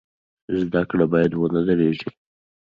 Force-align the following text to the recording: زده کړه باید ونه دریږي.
زده 0.61 0.81
کړه 0.89 1.05
باید 1.13 1.31
ونه 1.35 1.61
دریږي. 1.67 2.09